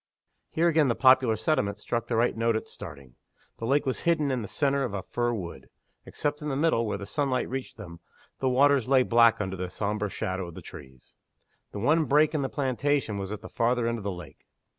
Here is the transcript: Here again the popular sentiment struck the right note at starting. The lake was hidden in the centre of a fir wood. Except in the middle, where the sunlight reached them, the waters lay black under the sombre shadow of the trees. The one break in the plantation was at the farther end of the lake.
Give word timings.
Here 0.49 0.67
again 0.67 0.87
the 0.87 0.95
popular 0.95 1.35
sentiment 1.35 1.77
struck 1.77 2.07
the 2.07 2.15
right 2.15 2.35
note 2.35 2.55
at 2.55 2.67
starting. 2.67 3.17
The 3.59 3.67
lake 3.67 3.85
was 3.85 3.99
hidden 3.99 4.31
in 4.31 4.41
the 4.41 4.47
centre 4.47 4.83
of 4.83 4.95
a 4.95 5.03
fir 5.03 5.31
wood. 5.31 5.69
Except 6.07 6.41
in 6.41 6.49
the 6.49 6.55
middle, 6.55 6.87
where 6.87 6.97
the 6.97 7.05
sunlight 7.05 7.47
reached 7.47 7.77
them, 7.77 7.99
the 8.39 8.49
waters 8.49 8.89
lay 8.89 9.03
black 9.03 9.39
under 9.39 9.55
the 9.55 9.69
sombre 9.69 10.09
shadow 10.09 10.47
of 10.47 10.55
the 10.55 10.61
trees. 10.63 11.13
The 11.71 11.77
one 11.77 12.05
break 12.05 12.33
in 12.33 12.41
the 12.41 12.49
plantation 12.49 13.19
was 13.19 13.31
at 13.31 13.41
the 13.41 13.47
farther 13.47 13.85
end 13.87 13.99
of 13.99 14.03
the 14.03 14.11
lake. 14.11 14.47